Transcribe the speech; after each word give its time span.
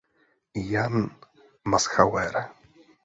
Jan 0.71 1.11
Maschauer. 1.63 2.49